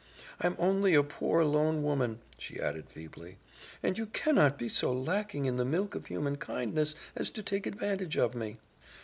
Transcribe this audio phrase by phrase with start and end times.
[0.39, 3.37] "I'm only a poor lone woman," she added feebly,
[3.83, 7.67] "and you cannot be so lacking in the milk of human kindness as to take
[7.67, 8.57] advantage of me."